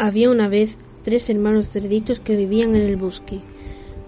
Había 0.00 0.30
una 0.30 0.46
vez 0.46 0.76
tres 1.02 1.28
hermanos 1.28 1.70
cerditos 1.70 2.20
que 2.20 2.36
vivían 2.36 2.76
en 2.76 2.82
el 2.82 2.94
bosque. 2.94 3.40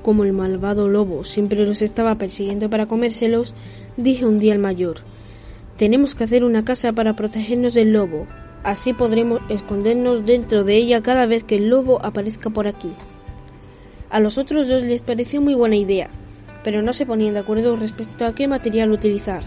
Como 0.03 0.23
el 0.23 0.33
malvado 0.33 0.89
lobo 0.89 1.25
siempre 1.25 1.67
los 1.67 1.83
estaba 1.83 2.15
persiguiendo 2.15 2.71
para 2.71 2.87
comérselos, 2.87 3.55
dije 3.97 4.25
un 4.25 4.39
día 4.39 4.53
al 4.53 4.61
mayor 4.61 4.99
Tenemos 5.77 6.15
que 6.15 6.23
hacer 6.23 6.45
una 6.45 6.65
casa 6.65 6.93
para 6.93 7.17
protegernos 7.17 7.75
del 7.75 7.93
lobo. 7.93 8.29
Así 8.63 8.93
podremos 8.93 9.41
escondernos 9.49 10.25
dentro 10.25 10.63
de 10.63 10.77
ella 10.77 11.03
cada 11.03 11.27
vez 11.27 11.43
que 11.43 11.57
el 11.57 11.69
lobo 11.69 11.99
aparezca 12.05 12.51
por 12.51 12.69
aquí. 12.69 12.91
A 14.11 14.21
los 14.21 14.39
otros 14.39 14.69
dos 14.69 14.85
les 14.85 15.03
pareció 15.03 15.41
muy 15.41 15.55
buena 15.55 15.75
idea, 15.75 16.09
pero 16.63 16.83
no 16.83 16.93
se 16.93 17.05
ponían 17.05 17.35
de 17.35 17.41
acuerdo 17.41 17.75
respecto 17.75 18.27
a 18.27 18.35
qué 18.37 18.47
material 18.47 18.93
utilizar. 18.93 19.43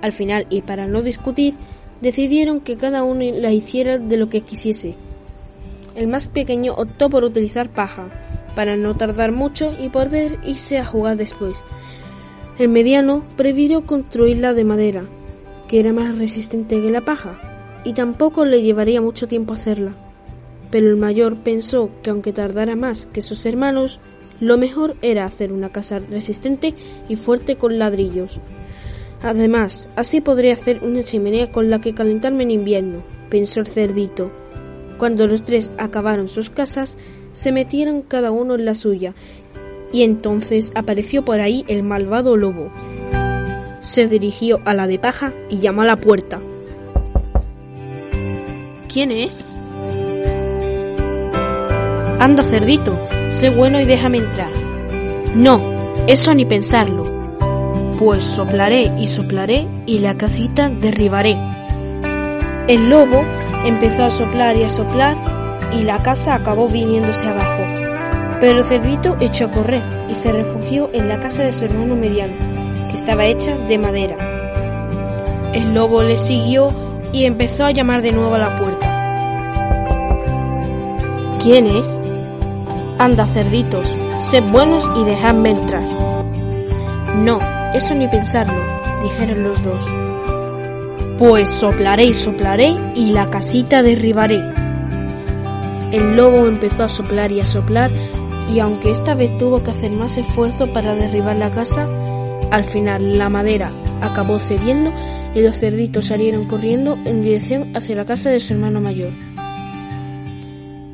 Al 0.00 0.12
final, 0.12 0.46
y 0.48 0.62
para 0.62 0.86
no 0.86 1.02
discutir, 1.02 1.52
decidieron 2.00 2.60
que 2.60 2.76
cada 2.76 3.04
uno 3.04 3.24
la 3.30 3.52
hiciera 3.52 3.98
de 3.98 4.16
lo 4.16 4.30
que 4.30 4.40
quisiese. 4.40 4.94
El 5.96 6.08
más 6.08 6.28
pequeño 6.28 6.74
optó 6.74 7.10
por 7.10 7.24
utilizar 7.24 7.70
paja, 7.70 8.10
para 8.54 8.76
no 8.76 8.96
tardar 8.96 9.32
mucho 9.32 9.74
y 9.80 9.88
poder 9.88 10.38
irse 10.44 10.78
a 10.78 10.84
jugar 10.84 11.16
después. 11.16 11.64
El 12.58 12.68
mediano 12.68 13.22
prefirió 13.36 13.84
construirla 13.84 14.54
de 14.54 14.64
madera, 14.64 15.04
que 15.68 15.80
era 15.80 15.92
más 15.92 16.18
resistente 16.18 16.80
que 16.80 16.90
la 16.90 17.02
paja, 17.02 17.80
y 17.84 17.92
tampoco 17.92 18.44
le 18.44 18.62
llevaría 18.62 19.00
mucho 19.00 19.26
tiempo 19.28 19.54
hacerla. 19.54 19.92
Pero 20.70 20.88
el 20.88 20.96
mayor 20.96 21.36
pensó 21.36 21.90
que 22.02 22.10
aunque 22.10 22.32
tardara 22.32 22.76
más 22.76 23.06
que 23.06 23.22
sus 23.22 23.44
hermanos, 23.46 24.00
lo 24.40 24.58
mejor 24.58 24.96
era 25.02 25.24
hacer 25.24 25.52
una 25.52 25.70
casa 25.70 25.98
resistente 25.98 26.74
y 27.08 27.16
fuerte 27.16 27.56
con 27.56 27.78
ladrillos. 27.78 28.38
Además, 29.22 29.88
así 29.96 30.20
podría 30.20 30.52
hacer 30.52 30.82
una 30.82 31.02
chimenea 31.02 31.50
con 31.50 31.70
la 31.70 31.80
que 31.80 31.94
calentarme 31.94 32.42
en 32.42 32.50
invierno, 32.50 33.02
pensó 33.30 33.60
el 33.60 33.66
cerdito. 33.66 34.30
Cuando 34.98 35.26
los 35.26 35.44
tres 35.44 35.70
acabaron 35.78 36.28
sus 36.28 36.50
casas, 36.50 36.96
se 37.32 37.52
metieron 37.52 38.02
cada 38.02 38.30
uno 38.30 38.54
en 38.54 38.64
la 38.64 38.74
suya, 38.74 39.14
y 39.92 40.02
entonces 40.02 40.72
apareció 40.74 41.24
por 41.24 41.40
ahí 41.40 41.64
el 41.68 41.82
malvado 41.82 42.36
lobo. 42.36 42.70
Se 43.80 44.08
dirigió 44.08 44.60
a 44.64 44.74
la 44.74 44.86
de 44.86 44.98
paja 44.98 45.32
y 45.48 45.58
llamó 45.58 45.82
a 45.82 45.86
la 45.86 45.96
puerta. 45.96 46.40
¿Quién 48.92 49.10
es? 49.10 49.60
Anda, 52.18 52.42
cerdito, 52.42 52.98
sé 53.28 53.50
bueno 53.50 53.80
y 53.80 53.84
déjame 53.84 54.18
entrar. 54.18 54.50
No, 55.34 55.60
eso 56.06 56.32
ni 56.34 56.46
pensarlo. 56.46 57.04
Pues 57.98 58.24
soplaré 58.24 58.92
y 58.98 59.06
soplaré 59.06 59.66
y 59.84 59.98
la 59.98 60.16
casita 60.16 60.68
derribaré. 60.68 61.36
El 62.68 62.90
lobo 62.90 63.24
empezó 63.64 64.02
a 64.02 64.10
soplar 64.10 64.56
y 64.56 64.64
a 64.64 64.70
soplar 64.70 65.16
y 65.72 65.84
la 65.84 65.98
casa 65.98 66.34
acabó 66.34 66.68
viniéndose 66.68 67.28
abajo. 67.28 67.62
Pero 68.40 68.58
el 68.58 68.64
cerdito 68.64 69.16
echó 69.20 69.46
a 69.46 69.50
correr 69.52 69.82
y 70.10 70.16
se 70.16 70.32
refugió 70.32 70.90
en 70.92 71.08
la 71.08 71.20
casa 71.20 71.44
de 71.44 71.52
su 71.52 71.64
hermano 71.64 71.94
mediano, 71.94 72.34
que 72.90 72.96
estaba 72.96 73.24
hecha 73.24 73.56
de 73.56 73.78
madera. 73.78 74.16
El 75.52 75.74
lobo 75.74 76.02
le 76.02 76.16
siguió 76.16 76.66
y 77.12 77.24
empezó 77.24 77.64
a 77.66 77.70
llamar 77.70 78.02
de 78.02 78.10
nuevo 78.10 78.34
a 78.34 78.38
la 78.38 78.58
puerta. 78.58 78.92
¿Quién 81.40 81.66
es? 81.66 82.00
Anda, 82.98 83.26
cerditos, 83.26 83.94
sed 84.18 84.42
buenos 84.50 84.84
y 84.96 85.04
dejadme 85.04 85.50
entrar. 85.50 85.84
No, 87.14 87.38
eso 87.74 87.94
ni 87.94 88.08
pensarlo, 88.08 88.60
dijeron 89.04 89.44
los 89.44 89.62
dos. 89.62 89.86
Pues 91.18 91.48
soplaré 91.48 92.04
y 92.04 92.14
soplaré 92.14 92.76
y 92.94 93.12
la 93.12 93.30
casita 93.30 93.82
derribaré. 93.82 94.42
El 95.90 96.14
lobo 96.14 96.46
empezó 96.46 96.84
a 96.84 96.88
soplar 96.90 97.32
y 97.32 97.40
a 97.40 97.46
soplar 97.46 97.90
y 98.52 98.58
aunque 98.60 98.90
esta 98.90 99.14
vez 99.14 99.36
tuvo 99.38 99.62
que 99.64 99.70
hacer 99.70 99.92
más 99.92 100.18
esfuerzo 100.18 100.66
para 100.74 100.94
derribar 100.94 101.36
la 101.36 101.50
casa, 101.50 101.88
al 102.50 102.64
final 102.64 103.16
la 103.16 103.30
madera 103.30 103.70
acabó 104.02 104.38
cediendo 104.38 104.92
y 105.34 105.40
los 105.40 105.58
cerditos 105.58 106.04
salieron 106.04 106.44
corriendo 106.44 106.98
en 107.06 107.22
dirección 107.22 107.74
hacia 107.74 107.96
la 107.96 108.04
casa 108.04 108.28
de 108.28 108.40
su 108.40 108.52
hermano 108.52 108.82
mayor. 108.82 109.10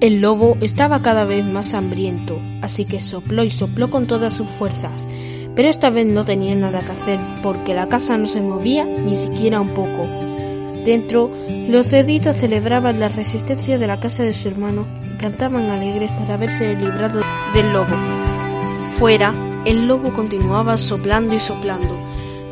El 0.00 0.20
lobo 0.20 0.56
estaba 0.60 1.02
cada 1.02 1.24
vez 1.24 1.44
más 1.44 1.74
hambriento, 1.74 2.41
así 2.60 2.84
que 2.84 3.00
sopló 3.00 3.42
y 3.42 3.50
sopló 3.50 3.91
con 3.91 4.06
todas 4.06 4.34
sus 4.34 4.48
fuerzas, 4.48 5.06
pero 5.54 5.68
esta 5.68 5.90
vez 5.90 6.06
no 6.06 6.24
tenía 6.24 6.54
nada 6.54 6.80
que 6.80 6.92
hacer 6.92 7.18
porque 7.42 7.74
la 7.74 7.88
casa 7.88 8.16
no 8.16 8.26
se 8.26 8.40
movía 8.40 8.84
ni 8.84 9.14
siquiera 9.14 9.60
un 9.60 9.70
poco. 9.70 10.06
Dentro, 10.84 11.30
los 11.68 11.88
cerditos 11.88 12.36
celebraban 12.36 12.98
la 12.98 13.08
resistencia 13.08 13.78
de 13.78 13.86
la 13.86 14.00
casa 14.00 14.24
de 14.24 14.32
su 14.32 14.48
hermano 14.48 14.86
y 15.14 15.16
cantaban 15.18 15.70
alegres 15.70 16.10
para 16.12 16.34
haberse 16.34 16.74
librado 16.74 17.20
del 17.54 17.72
lobo. 17.72 17.94
Fuera, 18.98 19.32
el 19.64 19.86
lobo 19.86 20.12
continuaba 20.12 20.76
soplando 20.76 21.34
y 21.34 21.41
soplando, 21.41 21.96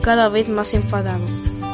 cada 0.01 0.29
vez 0.29 0.49
más 0.49 0.75
enfadado, 0.75 1.25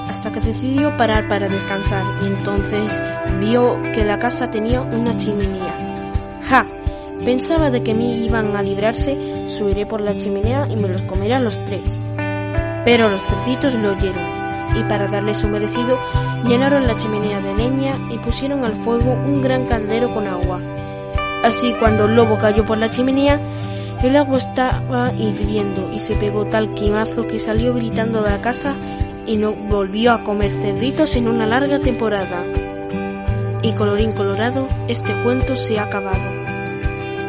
hasta 0.09 0.33
que 0.33 0.41
decidió 0.41 0.97
parar 0.97 1.29
para 1.29 1.49
descansar 1.49 2.05
y 2.23 2.27
entonces 2.27 3.01
vio 3.39 3.81
que 3.93 4.05
la 4.05 4.19
casa 4.19 4.51
tenía 4.51 4.81
una 4.81 5.17
chimenea. 5.17 5.77
¡Ja! 6.49 6.67
Pensaba 7.25 7.71
de 7.71 7.83
que 7.83 7.95
me 7.95 8.17
iban 8.17 8.57
a 8.57 8.63
librarse, 8.63 9.49
subiré 9.49 9.87
por 9.87 10.01
la 10.01 10.17
chimenea 10.17 10.69
y 10.69 10.77
me 10.77 10.89
los 10.89 11.03
comerán 11.03 11.45
los 11.45 11.59
tres. 11.65 12.01
Pero 12.85 13.09
los 13.09 13.23
cerditos 13.23 13.75
lo 13.75 13.93
oyeron 13.93 14.47
y 14.79 14.83
para 14.85 15.09
darle 15.09 15.35
su 15.35 15.49
merecido 15.49 15.99
llenaron 16.45 16.87
la 16.87 16.97
chimenea 16.97 17.41
de 17.41 17.55
leña 17.55 17.93
y 18.11 18.19
pusieron 18.19 18.65
al 18.65 18.77
fuego 18.77 19.13
un 19.13 19.43
gran 19.43 19.67
caldero 19.67 20.13
con 20.13 20.27
agua. 20.27 20.61
Así 21.43 21.75
cuando 21.79 22.05
el 22.05 22.15
lobo 22.15 22.39
cayó 22.39 22.65
por 22.65 22.79
la 22.79 22.91
chimenea, 22.91 23.41
el 24.03 24.17
agua 24.17 24.39
estaba 24.39 25.13
hirviendo 25.13 25.93
y 25.93 26.01
se 26.01 26.15
pegó 26.15 26.47
tal 26.47 26.75
quimazo 26.75 27.27
que 27.27 27.39
salió 27.39 27.75
gritando 27.75 28.23
de 28.23 28.31
la 28.31 28.41
casa 28.41 28.75
y 29.27 29.37
no 29.37 29.53
volvió 29.53 30.13
a 30.13 30.23
comer 30.23 30.53
cerditos 30.53 31.17
en 31.17 31.29
una 31.29 31.47
larga 31.47 31.79
temporada. 31.81 32.45
Y 33.63 33.73
colorín 33.73 34.13
colorado, 34.13 34.69
este 34.87 35.15
cuento 35.23 35.57
se 35.57 35.79
ha 35.79 35.85
acabado. 35.85 36.36